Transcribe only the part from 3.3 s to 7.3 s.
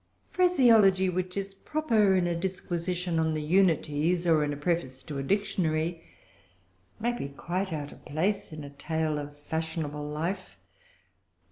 the Unities, or in a preface to a Dictionary, may be